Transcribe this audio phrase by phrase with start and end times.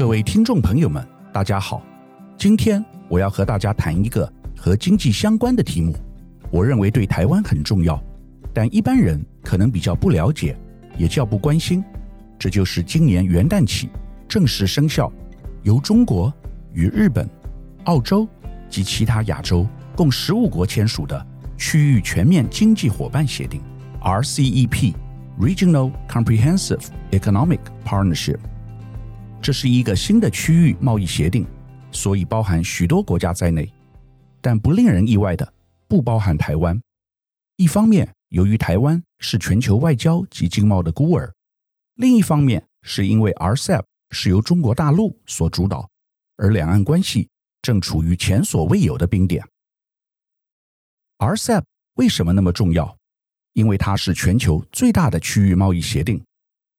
[0.00, 1.82] 各位听众朋友们，大家好。
[2.38, 4.26] 今天我要和大家谈一个
[4.56, 5.94] 和经济相关的题目，
[6.50, 8.02] 我认为对台湾很重要，
[8.54, 10.56] 但一般人可能比较不了解，
[10.96, 11.84] 也较不关心。
[12.38, 13.90] 这就是今年元旦起
[14.26, 15.12] 正式生效，
[15.64, 16.32] 由中国
[16.72, 17.28] 与日本、
[17.84, 18.26] 澳洲
[18.70, 21.26] 及其他亚洲共十五国签署的
[21.58, 23.60] 区域全面经济伙伴协定
[24.00, 28.38] （RCEP，Regional Comprehensive Economic Partnership）。
[29.42, 31.46] 这是一个新的区域贸易协定，
[31.90, 33.72] 所以包含许多国家在内，
[34.42, 35.50] 但不令人意外的，
[35.88, 36.78] 不包含台湾。
[37.56, 41.32] 一方面，由于台湾是全球外交及经贸的孤儿；
[41.94, 45.88] 另一方面，是因为 RCEP 是由中国大陆所主导，
[46.36, 47.26] 而两岸关系
[47.62, 49.42] 正处于前所未有的冰点。
[51.18, 52.94] RCEP 为什么那么重要？
[53.54, 56.22] 因为它是全球最大的区域贸易协定，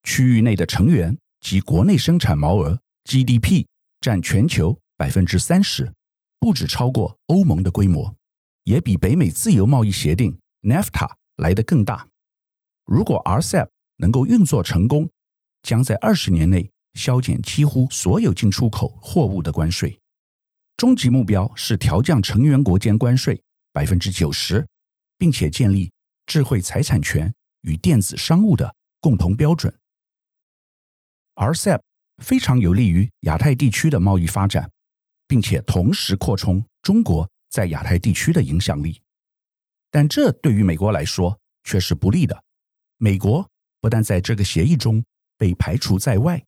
[0.03, 1.17] 区域内的成员。
[1.41, 3.65] 及国内生产毛额 GDP
[3.99, 5.91] 占全球百分之三十，
[6.39, 8.15] 不止超过欧盟的规模，
[8.63, 12.07] 也比北美自由贸易协定 NAFTA 来得更大。
[12.85, 15.09] 如果 RCEP 能够运作成功，
[15.63, 19.99] 将在二十年内削减几乎所有进出口货物的关税，
[20.77, 24.67] 终极目标是调降成员国间关税百分之九十，
[25.17, 25.91] 并且建立
[26.25, 29.73] 智慧财产权与电子商务的共同标准。
[31.41, 31.81] RCEP
[32.21, 34.69] 非常有利于亚太地区的贸易发展，
[35.27, 39.01] 并且同时扩充中国在亚太地区的影响力。
[39.89, 42.43] 但这对于美国来说却是不利的。
[42.97, 45.03] 美国不但在这个协议中
[45.35, 46.45] 被排除在外，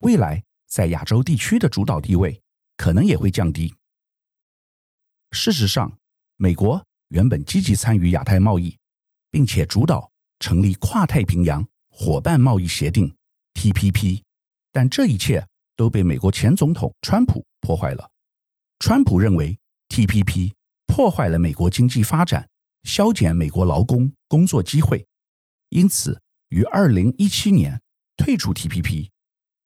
[0.00, 2.38] 未来在亚洲地区的主导地位
[2.76, 3.74] 可能也会降低。
[5.30, 5.96] 事实上，
[6.36, 8.76] 美国原本积极参与亚太贸易，
[9.30, 13.16] 并且主导成立跨太平洋伙伴贸易协定
[13.54, 14.23] TPP。
[14.74, 18.10] 但这一切都被美国前总统川普破坏了。
[18.80, 19.56] 川普认为
[19.88, 20.52] TPP
[20.88, 22.48] 破坏了美国经济发展，
[22.82, 25.06] 削减美国劳工工作机会，
[25.68, 27.80] 因此于二零一七年
[28.16, 29.10] 退出 TPP。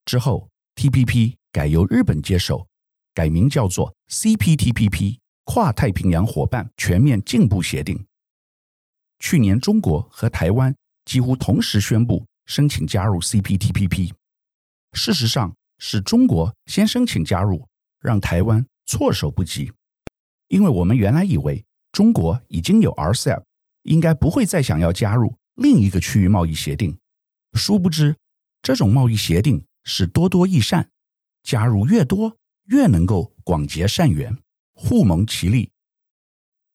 [0.04, 2.68] 之后，TPP 改由日本接手，
[3.14, 8.06] 改名叫做 CPTPP 跨太平洋伙伴全面进步协定。
[9.20, 10.76] 去年，中国和台湾
[11.06, 14.12] 几乎同时宣布申请加入 CPTPP。
[14.92, 17.68] 事实上，是中国先申请加入，
[18.00, 19.72] 让台湾措手不及。
[20.48, 23.42] 因为我们原来以为中国已经有 RCEP，
[23.82, 26.98] 应该不会再想要加入另一个区域贸易协定。
[27.52, 28.16] 殊不知，
[28.62, 30.90] 这种贸易协定是多多益善，
[31.42, 34.36] 加入越多，越能够广结善缘，
[34.74, 35.70] 互蒙其利。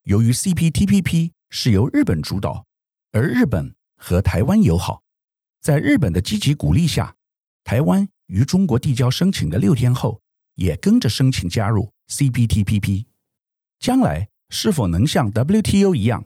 [0.04, 2.66] 由于 CPTPP 是由日本主导，
[3.12, 5.02] 而日本和台湾友好，
[5.62, 7.16] 在日本的积极鼓励下。
[7.64, 10.22] 台湾于中国递交申请的六天后，
[10.56, 13.06] 也跟着申请加入 CPTPP。
[13.80, 16.26] 将来是否能像 WTO 一样，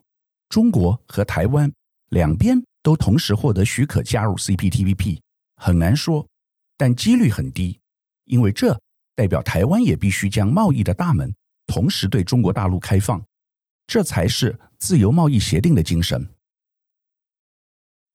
[0.50, 1.72] 中国和台湾
[2.10, 5.20] 两边都同时获得许可加入 CPTPP，
[5.56, 6.28] 很难说，
[6.78, 7.80] 但几率很低，
[8.26, 8.80] 因为这
[9.16, 11.34] 代表台湾也必须将贸易的大门
[11.66, 13.24] 同时对中国大陆开放，
[13.88, 16.28] 这才是自由贸易协定的精神。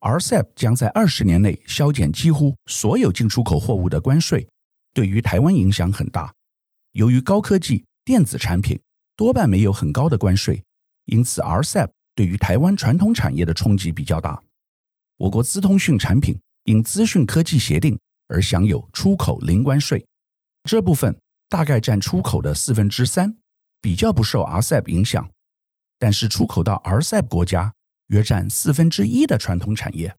[0.02, 4.48] RCEP 将在二十年内削减几乎所有进出口货物的关税，
[4.92, 6.34] 对于台湾影响很大。
[6.90, 8.80] 由于高科技电子产品
[9.16, 10.60] 多半没有很高的关税，
[11.04, 14.42] 因此 RCEP 对于台湾传统产业的冲击比较大。
[15.18, 17.96] 我国资通讯产品因资讯科技协定
[18.26, 20.04] 而享有出口零关税，
[20.64, 21.16] 这部分
[21.48, 23.36] 大概占出口的四分之三，
[23.80, 25.30] 比较不受 RCEP 影响。
[25.96, 27.72] 但是出口到 RCEP 国家，
[28.12, 30.14] 约占四分之一的传统产业，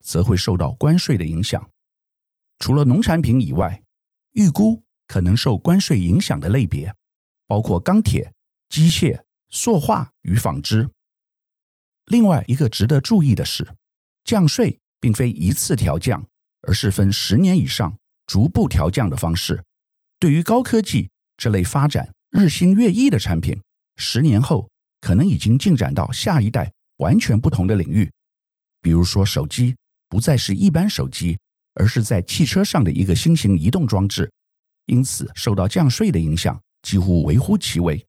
[0.00, 1.68] 则会受到关税的影响。
[2.60, 3.82] 除了农产品以外，
[4.30, 6.94] 预估可能受关税影响的类别，
[7.48, 8.32] 包括钢铁、
[8.68, 9.20] 机械、
[9.50, 10.88] 塑化与纺织。
[12.06, 13.74] 另外一个值得注意的是，
[14.22, 16.24] 降税并非一次调降，
[16.60, 19.64] 而是分十年以上逐步调降的方式。
[20.20, 23.60] 对于高科技这类发展日新月异的产品，
[23.96, 24.70] 十年后
[25.00, 26.72] 可能已经进展到下一代。
[27.02, 28.08] 完全不同的领域，
[28.80, 29.74] 比如说手机
[30.08, 31.36] 不再是一般手机，
[31.74, 34.30] 而是在汽车上的一个新型移动装置，
[34.86, 38.02] 因此受到降税的影响几乎微乎其微。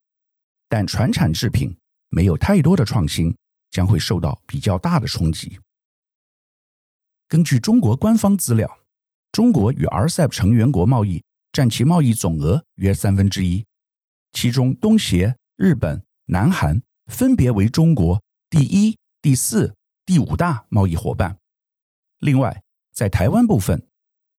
[0.70, 1.76] 但传产制品
[2.10, 3.36] 没有太多的创新，
[3.72, 5.60] 将会受到比较大的冲击。
[7.28, 8.80] 根据中国官方资料，
[9.32, 13.66] 中国与 RCEP 成员国贸易占其贸易总额约三分之一，
[14.34, 18.23] 其中东协、日本、南韩分别为中国。
[18.54, 19.74] 第一、第四、
[20.06, 21.40] 第五大贸易伙伴。
[22.20, 22.62] 另外，
[22.94, 23.88] 在台湾部分，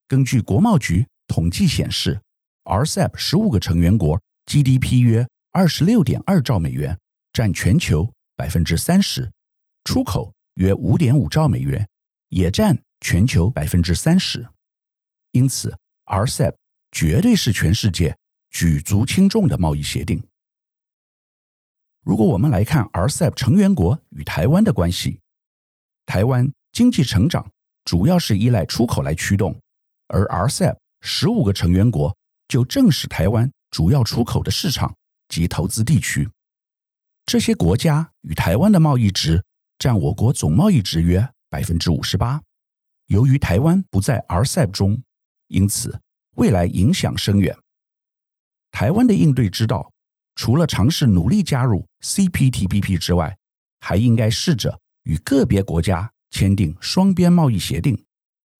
[0.06, 2.20] 根据国贸局统计显示
[2.62, 6.96] ，RCEP 十五个成员国 GDP 约二十六点二兆美元，
[7.32, 9.32] 占全球百分之三十，
[9.82, 11.84] 出口约五点五兆美元，
[12.28, 14.46] 也占全球百分之三十。
[15.32, 16.55] 因此，RCEP
[16.93, 18.17] 绝对是全世界
[18.50, 20.22] 举足轻重的贸易协定。
[22.04, 25.20] 如果我们来看 RCEP 成员国与台湾的关系，
[26.04, 27.50] 台湾经济成长
[27.84, 29.58] 主要是依赖出口来驱动，
[30.08, 32.14] 而 RCEP 十五个成员国
[32.46, 34.94] 就正是台湾主要出口的市场
[35.28, 36.28] 及投资地区。
[37.24, 39.42] 这些国家与台湾的贸易值
[39.78, 42.42] 占我国总贸易值约百分之五十八。
[43.06, 45.02] 由于台湾不在 RCEP 中，
[45.48, 45.98] 因此
[46.36, 47.56] 未来影响深远。
[48.70, 49.90] 台湾的应对之道，
[50.34, 53.36] 除了尝试努力加入 CPTPP 之外，
[53.81, 58.04] 还应该试着与个别国家签订双边贸易协定，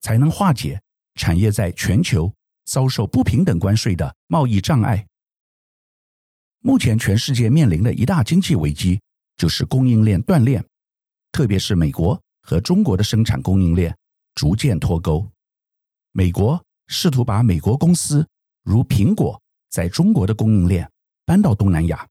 [0.01, 0.81] 才能化解
[1.15, 2.33] 产业在全球
[2.65, 5.07] 遭受不平等关税的贸易障碍。
[6.61, 9.01] 目前，全世界面临的一大经济危机
[9.37, 10.65] 就是供应链断裂，
[11.33, 13.95] 特别是美国和中国的生产供应链
[14.35, 15.29] 逐渐脱钩。
[16.13, 18.27] 美国试图把美国公司
[18.63, 19.41] 如苹果
[19.71, 20.89] 在中国的供应链。
[21.25, 22.07] 搬到东南亚，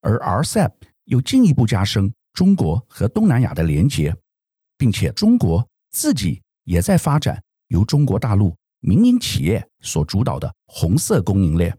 [0.00, 0.72] 而 RCEP
[1.04, 4.14] 又进一步加深中国和东南亚的连结，
[4.76, 11.78] 并且中国自己也在发展由中国大陆民营企业所主导的红色供应链，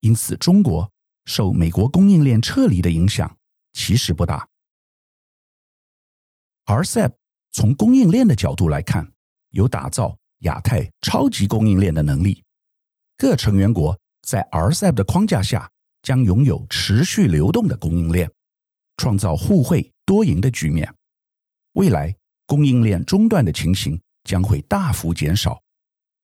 [0.00, 0.90] 因此中国
[1.24, 3.36] 受美国供应链撤离的影响
[3.72, 4.48] 其实不大。
[6.66, 7.12] RCEP
[7.52, 9.12] 从供应链的角度来看，
[9.50, 12.42] 有打造亚太超级供应链的能力，
[13.16, 15.70] 各成员国在 RCEP 的框架下。
[16.04, 18.30] 将拥有持续流动的供应链，
[18.98, 20.94] 创造互惠多赢的局面。
[21.72, 22.14] 未来
[22.46, 25.60] 供应链中断的情形将会大幅减少，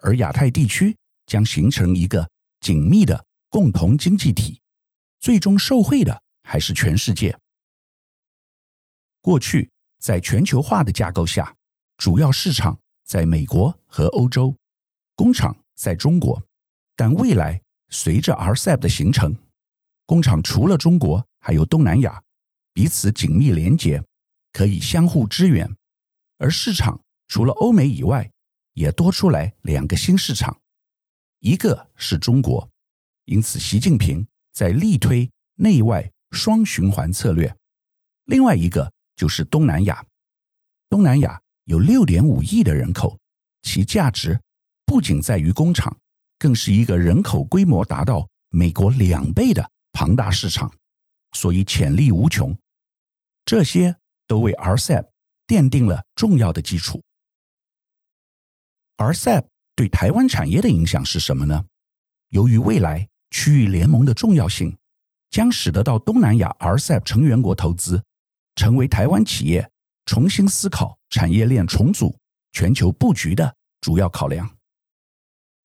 [0.01, 0.95] 而亚太地区
[1.25, 2.29] 将形成一个
[2.61, 4.61] 紧密的共同经济体，
[5.19, 7.35] 最终受惠的还是全世界。
[9.23, 11.57] 过去在全球化的架构下，
[11.97, 14.55] 主要市场在美国和欧洲，
[15.17, 16.43] 工厂在中国，
[16.95, 19.35] 但未来随着 RCEP 的形成，
[20.11, 22.21] 工厂除了中国，还有东南亚，
[22.73, 24.03] 彼此紧密连接，
[24.53, 25.73] 可以相互支援。
[26.37, 28.29] 而市场除了欧美以外，
[28.73, 30.61] 也多出来两个新市场，
[31.39, 32.69] 一个是中国，
[33.27, 37.57] 因此习近平在力推内外双循环策略。
[38.25, 40.05] 另外一个就是东南亚，
[40.89, 43.17] 东南亚有六点五亿的人口，
[43.63, 44.41] 其价值
[44.85, 45.97] 不仅在于工厂，
[46.37, 49.71] 更是一个人口规模达到美国两倍的。
[49.93, 50.73] 庞大市场，
[51.33, 52.57] 所以潜力无穷。
[53.45, 53.97] 这些
[54.27, 55.09] 都为 RCEP
[55.47, 57.03] 奠定了重要的基础。
[58.97, 61.65] RCEP 对台湾产业的影响是什么呢？
[62.29, 64.77] 由于未来区域联盟的重要性，
[65.31, 68.05] 将使得到东南亚 RCEP 成员国投资，
[68.57, 69.71] 成为台湾企业
[70.07, 72.17] 重新思考产业链重组、
[72.53, 74.57] 全球布局的主要考量。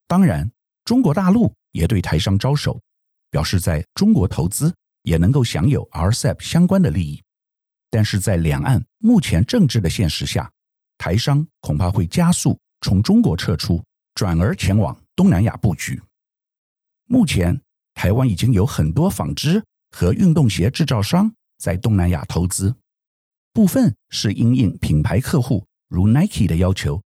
[0.07, 0.51] 当然，
[0.85, 2.81] 中国大陆也对台商招手。
[3.35, 7.21] 表示在中国投资也能够享有 RCEP 相关的利益，
[7.89, 10.49] 但是在两岸目前政治的现实下，
[10.97, 16.01] 台商恐怕会加速从中国撤出，转而前往东南亚布局。
[17.07, 17.59] 目前，
[17.93, 19.61] 台湾已经有很多纺织
[19.91, 22.73] 和运动鞋制造商在东南亚投资，
[23.51, 27.03] 部分是因应品牌客户如 Nike 的要求，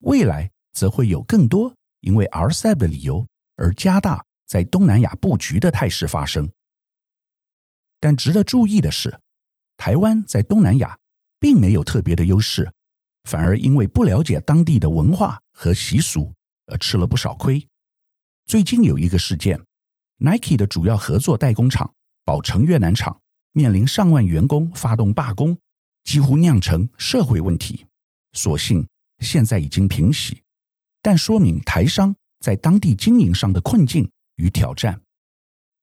[0.00, 4.24] 未来则会有更多因为 RCEP 的理由而加大。
[4.50, 6.50] 在东南亚布局的态势发生，
[8.00, 9.20] 但值得注意的是，
[9.76, 10.98] 台湾在东南亚
[11.38, 12.68] 并没有特别的优势，
[13.22, 16.34] 反而因为不了解当地的文化和习俗
[16.66, 17.64] 而吃了不少亏。
[18.44, 19.56] 最近有一个事件
[20.16, 23.20] ，Nike 的主要合作代工厂宝成越南厂
[23.52, 25.56] 面临上万员工发动罢工，
[26.02, 27.86] 几乎酿成社会问题。
[28.32, 28.84] 所幸
[29.20, 30.42] 现在已经平息，
[31.00, 34.10] 但说明台商在当地经营上的困境。
[34.40, 34.98] 与挑战，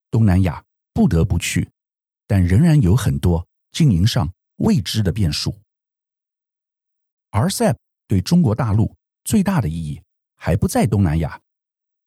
[0.10, 1.70] 东南亚不得不去，
[2.26, 5.56] 但仍然有很多经营上未知的变数。
[7.30, 7.76] RCEP
[8.08, 10.02] 对中国大陆最大的意义
[10.36, 11.40] 还不在东南亚，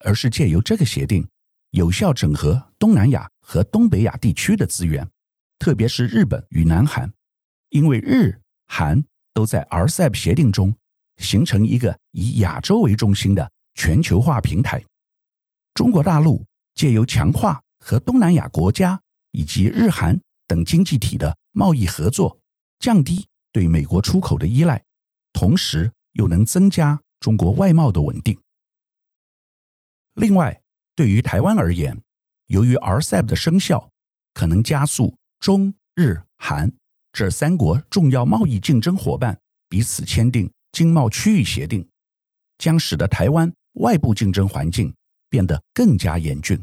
[0.01, 1.29] 而是借由这个协定，
[1.71, 5.09] 有效整合东南亚和东北亚地区的资源，
[5.61, 7.13] 特别是日本与南韩，
[7.69, 10.75] 因为日韩都在 RCEP 协定中
[11.19, 14.85] 形成一个以亚洲为中心的全球化平台。
[15.81, 16.45] 中国大陆
[16.75, 22.39] 借由强化和东南亚国家以及日韩等经济体的贸易合作，
[22.79, 24.85] 降低对美国出口的依赖，
[25.33, 28.39] 同时又能增加中国外贸的稳定。
[30.17, 30.61] 另外，
[30.95, 31.99] 对于台湾而言，
[32.49, 33.91] 由于 RCEP 的生效，
[34.35, 36.71] 可能加速中日韩
[37.11, 41.89] 这三国重要贸易竞争伙伴彼此签订经贸区域协定，
[42.59, 44.95] 将使得台湾外部竞争环境
[45.31, 46.63] 变得更加严峻。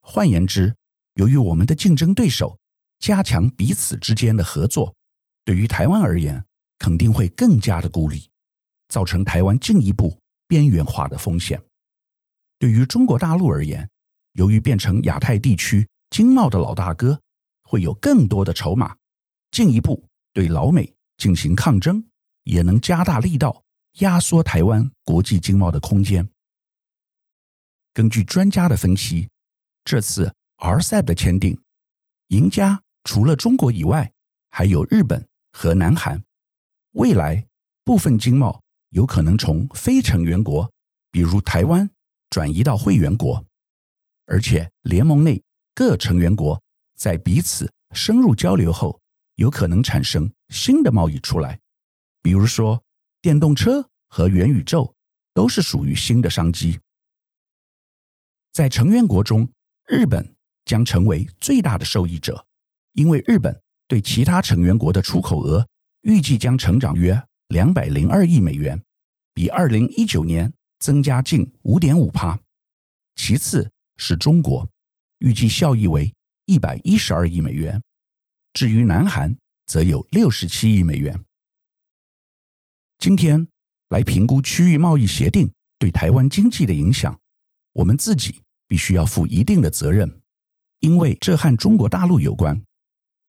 [0.00, 0.74] 换言之，
[1.14, 2.58] 由于我们的竞争对手
[2.98, 4.94] 加强彼此之间的合作，
[5.44, 6.42] 对于台湾而言，
[6.78, 8.30] 肯定会更加的孤立，
[8.88, 11.60] 造成台湾进一步边缘化的风险。
[12.58, 13.88] 对于中国大陆而言，
[14.32, 17.20] 由于变成亚太地区经贸的老大哥，
[17.64, 18.96] 会有更多的筹码，
[19.50, 22.04] 进一步对老美进行抗争，
[22.44, 23.62] 也能加大力道
[23.98, 26.28] 压缩台湾国际经贸的空间。
[27.92, 29.28] 根据专家的分析，
[29.84, 31.60] 这次 RCEP 的签订，
[32.28, 34.12] 赢家除了中国以外，
[34.50, 36.22] 还有日本和南韩。
[36.92, 37.46] 未来
[37.84, 40.70] 部分经贸有可能从非成员国，
[41.10, 41.88] 比如台湾，
[42.30, 43.44] 转移到会员国，
[44.26, 45.42] 而且联盟内
[45.74, 46.62] 各成员国
[46.96, 49.00] 在彼此深入交流后，
[49.36, 51.58] 有可能产生新的贸易出来。
[52.22, 52.84] 比如说，
[53.20, 54.94] 电动车和元宇宙
[55.34, 56.78] 都是属于新的商机。
[58.60, 59.50] 在成员国中，
[59.88, 60.36] 日本
[60.66, 62.46] 将成为最大的受益者，
[62.92, 65.66] 因为日本对其他成员国的出口额。
[66.02, 68.78] 预计将成长约两百零二亿美元，
[69.32, 72.38] 比二零一九年增加近五点五趴。
[73.16, 74.68] 其次是中国，
[75.20, 76.12] 预计效益为
[76.44, 77.82] 一百一十二亿美元。
[78.52, 81.18] 至于南韩，则有六十七亿美元。
[82.98, 83.48] 今天
[83.88, 87.18] 来评估区域贸易协定对台湾经济的影响，
[87.72, 90.22] 我们自己必须要负一定的责任，
[90.78, 92.62] 因为这和中国大陆有关。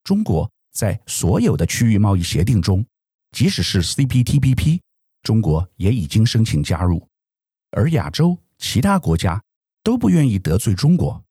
[0.04, 0.48] 中国。
[0.74, 2.86] 在所有的区域贸易协定中，
[3.32, 4.80] 即使是 CPTPP，
[5.22, 7.06] 中国也已经申请加入，
[7.72, 9.44] 而亚洲其他国家
[9.84, 11.22] 都不愿意得罪中国。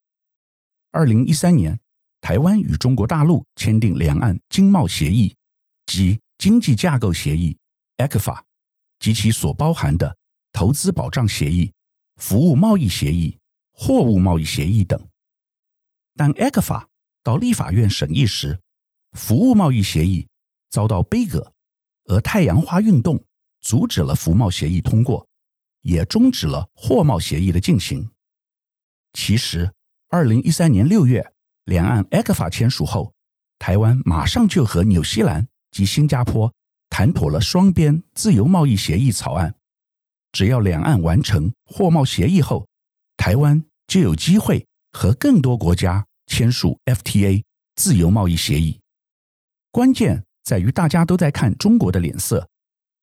[0.90, 1.80] 二零一三年，
[2.20, 5.34] 台湾与中国大陆签订两岸经贸协议
[5.86, 7.56] 及经济架构协议
[7.96, 8.42] （ECFA）
[8.98, 10.14] 及其所包含的
[10.52, 11.72] 投资保障协议、
[12.16, 13.38] 服务贸易协议、
[13.82, 15.08] 货物贸易协议等。
[16.14, 16.84] 但 ECFA
[17.22, 18.60] 到立法院审议时，
[19.12, 20.28] 服务贸易协议
[20.68, 21.50] 遭到杯葛，
[22.04, 23.24] 而太阳花运动
[23.62, 25.26] 阻止了服贸协议通过，
[25.80, 28.06] 也终止了货贸协议的进行。
[29.14, 29.72] 其实，
[30.10, 31.32] 二零一三年六月，
[31.64, 33.14] 两岸 ECFA 签署后，
[33.58, 36.52] 台湾马上就和纽西兰及新加坡
[36.90, 39.54] 谈妥了双边自由贸易协议草案。
[40.32, 42.68] 只要两岸完成货贸协议后，
[43.16, 47.42] 台湾就有机会和更多国家签署 FTA
[47.74, 48.80] 自由贸易协议。
[49.72, 52.48] 关键在于大家都在看中国的脸色，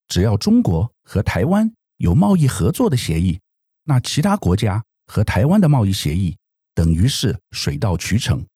[0.08, 3.38] 只要中国和台湾有贸易合作的协议，
[3.84, 6.38] 那其他国家和台湾的贸易协议
[6.74, 8.48] 等于是水到渠成。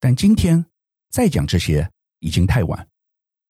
[0.00, 0.66] 但今天
[1.08, 1.88] 再讲这些
[2.18, 2.88] 已经太晚，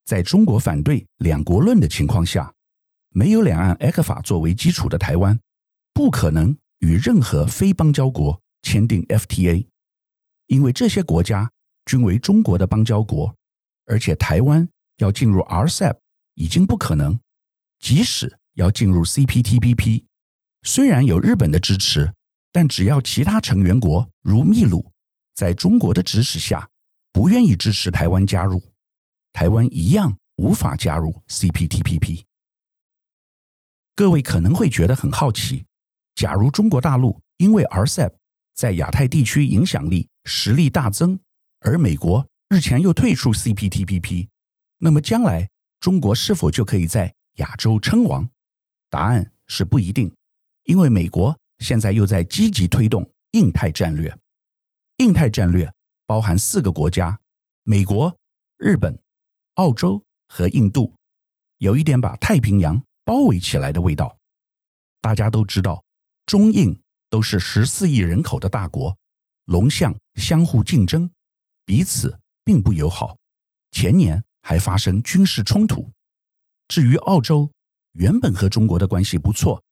[0.05, 2.53] 在中国反对两国论的情况下，
[3.09, 5.41] 没有两岸 ECFA 作为基础的台湾，
[5.95, 9.67] 不可能与任何非邦交国签订 FTA，
[10.47, 11.51] 因为这些国家。
[11.87, 13.35] 均为中国的邦交国，
[13.87, 14.69] 而且台湾
[14.99, 15.97] 要进入 RCEP
[16.35, 17.19] 已经不可能。
[17.79, 20.05] 即使要进入 CPTPP，
[20.65, 22.13] 虽然有日本的支持，
[22.53, 24.93] 但只要其他成员国如秘鲁
[25.35, 26.69] 在中国的指使下
[27.11, 28.63] 不愿意支持台湾加入，
[29.33, 32.25] 台湾一样无法加入 CPTPP。
[33.97, 35.65] 各位可能会觉得很好奇，
[36.19, 38.13] 假如中国大陆因为 RCEP
[38.53, 41.17] 在亚太地区影响力实力大增。
[41.61, 44.27] 而美国日前又退出 CPTPP，
[44.79, 45.49] 那么将来
[45.79, 48.29] 中国是否就可以在亚洲称王？
[48.91, 50.13] 答案是不一定，
[50.65, 54.13] 因为美国现在又在积极推动印太战略。
[54.97, 55.73] 印太战略
[56.05, 57.17] 包含四个国家：
[57.63, 58.13] 美国、
[58.57, 58.99] 日本、
[59.55, 60.93] 澳洲和印度，
[61.59, 64.19] 有一点把太平洋包围起来的味道。
[65.01, 65.85] 大家都知道，
[66.29, 68.95] 中印都是十四亿人口的大国，
[69.47, 71.11] 龙象相互竞争。
[71.65, 73.17] 彼此并不友好，
[73.71, 75.91] 前年还发生军事冲突。
[76.69, 77.51] 至于澳洲，
[77.93, 79.65] 原本和中国的关系不错，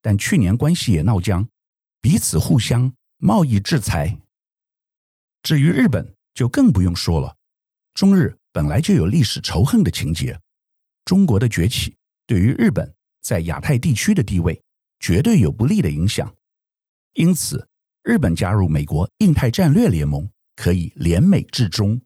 [0.00, 1.44] 但去年关系也闹僵，
[2.00, 4.16] 彼此互相贸易制裁。
[5.42, 7.36] 至于日本，就更不用说了，
[7.92, 10.40] 中日本来就有历史仇恨的情节，
[11.04, 14.62] 中国的崛起对于日本在亚太地区的地位
[15.04, 16.34] 绝对有不利的影响。
[17.12, 17.68] 因此，
[18.02, 20.30] 日本加入美国印太战略联盟。
[20.56, 22.00] 可以联美制中。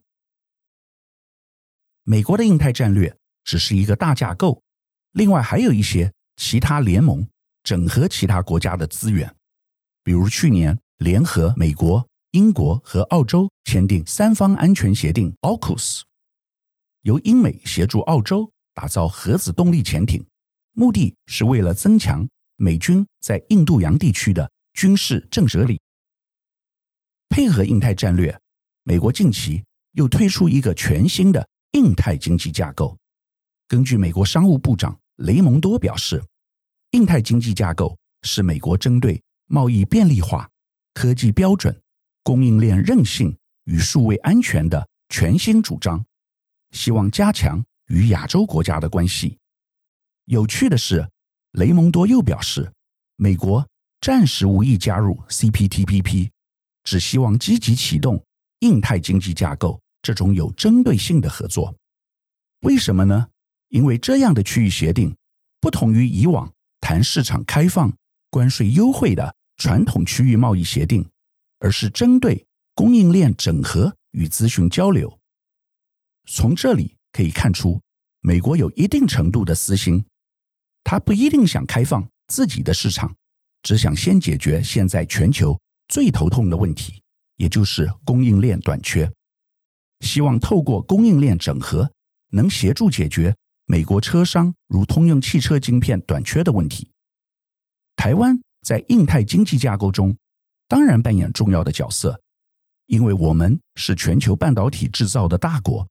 [2.02, 3.14] 美国的印太战略
[3.44, 4.62] 只是一个大架构，
[5.12, 7.28] 另外还有一些其他联盟
[7.62, 9.36] 整合其他国家的资源，
[10.02, 16.04] 比如去年联合美国、英国和澳洲签订三方安全协定 （AUKUS），
[17.02, 20.26] 由英美协助澳洲打造核子动力潜艇，
[20.72, 22.26] 目的是为了增强
[22.60, 25.80] 美军在印度洋地区的军事震慑力。
[27.28, 28.36] 配合印太战略，
[28.82, 29.62] 美国近期
[29.92, 32.98] 又推出一个全新的印太经济架构。
[33.68, 36.20] 根据美国商务部长雷蒙多表示，
[36.90, 40.50] 印太经济架构是美国针对贸易便利化、
[40.94, 41.80] 科技标准、
[42.24, 46.04] 供应链韧性与数位安全的全新主张，
[46.72, 49.38] 希望加强与亚洲国家的关系。
[50.24, 51.08] 有趣的是，
[51.58, 52.72] 雷蒙多又表示，
[53.16, 53.66] 美国
[54.00, 56.30] 暂时无意加入 CPTPP，
[56.84, 58.24] 只希望积极启动
[58.60, 61.74] 印太经济架构这种有针对性的合作。
[62.60, 63.26] 为什么呢？
[63.70, 65.14] 因为这样的区域协定
[65.60, 66.50] 不同于以往
[66.80, 67.92] 谈市场开放、
[68.30, 71.04] 关税优惠的传统区域贸易协定，
[71.58, 72.46] 而是针对
[72.76, 75.18] 供应链整合与资讯交流。
[76.28, 77.80] 从这里可以看出，
[78.20, 80.04] 美国有一定程度的私心，
[80.90, 83.14] 他不一定想开放自己的市场，
[83.62, 85.54] 只想先解决现在全球
[85.88, 87.02] 最头痛的问题，
[87.36, 89.12] 也就是供应链短缺，
[90.00, 91.92] 希望透过供应链整合，
[92.30, 93.36] 能协助解决。
[93.66, 96.90] 美国车商如通用汽车晶片短缺的问题，
[97.94, 100.16] 台湾在印太经济架构中
[100.68, 102.18] 当然扮演重要的角色，
[102.86, 105.86] 因为我们是全球半导体制造的大国，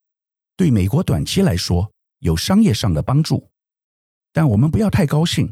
[0.56, 3.48] 对美国短期来说有商业上的帮助。
[4.38, 5.51] 但我们不要太高兴，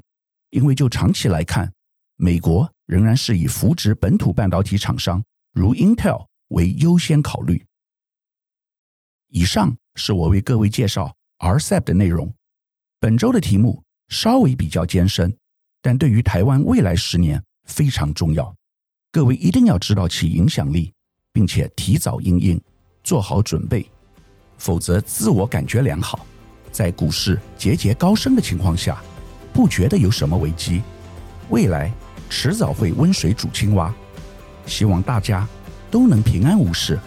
[0.51, 1.73] 因为就长期来看，
[2.17, 5.23] 美国仍然是以扶植本土半导体厂商
[5.53, 7.65] 如 Intel 为优先考虑。
[9.29, 11.11] 以上是我为各位介绍。
[11.39, 12.31] RCEP 的内容，
[12.99, 15.35] 本周的题目稍微比较艰深，
[15.81, 18.55] 但对于台湾未来十年非常重要。
[19.11, 20.93] 各位一定要知道其影响力，
[21.33, 22.61] 并且提早应应，
[23.03, 23.89] 做好准备，
[24.59, 26.23] 否则自我感觉良好，
[26.75, 29.01] 在股市节节高升的情况下，
[29.53, 30.81] 不觉得有什么危机，
[31.47, 31.89] 未来
[32.29, 33.93] 迟早会温水煮青蛙。
[34.65, 35.47] 希望大家
[35.89, 36.99] 都能平安无事，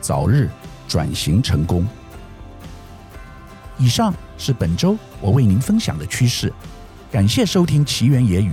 [0.00, 0.50] 早日
[0.88, 1.86] 转型成功。
[3.78, 6.52] 以上是本周我为您分享的趋势，
[7.08, 8.50] 感谢收听奇缘野语。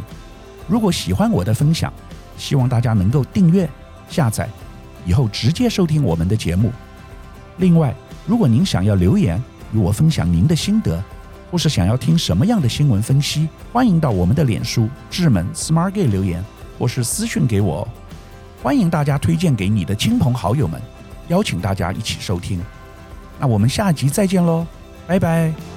[0.68, 1.92] 如果喜欢我的分享，
[2.38, 3.68] 希望大家能够订阅、
[4.08, 4.48] 下载，
[5.04, 6.72] 以后直接收听我们的节目。
[7.58, 7.92] 另外，
[8.28, 11.04] 如果您想要留言与我分享您的心得，
[11.52, 16.44] 或是想要听什么样的新闻分析，欢迎到我们的脸书智门 Smart Gay 留言，
[16.78, 17.88] 或是私讯给我。
[18.62, 20.82] 欢迎大家推荐给你的亲朋好友们，
[21.30, 22.60] 邀请大家一起收听。
[23.40, 24.66] 那我们下集再见喽。
[25.08, 25.69] 拜拜。